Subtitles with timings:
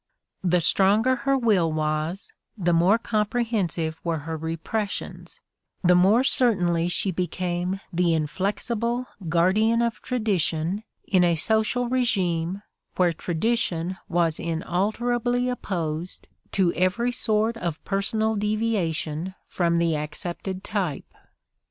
[0.43, 5.39] The stronger her will was, the more comprehensive were her repres sions,
[5.83, 12.63] the more certainly she became the inflexible guardian of tradition in a social regime
[12.95, 20.63] where tradition was inalterably opposed to every sort of personal devia tion from the accepted
[20.63, 21.13] type.